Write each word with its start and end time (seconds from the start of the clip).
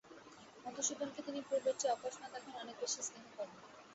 মধুসূদনকে 0.63 1.21
তিনি 1.27 1.39
পূর্বের 1.47 1.75
চেয়ে 1.79 1.93
অকস্মাৎ 1.95 2.31
এখন 2.39 2.53
অনেক 2.61 2.75
বেশি 2.81 3.01
স্নেহ 3.07 3.25
করেন। 3.37 3.57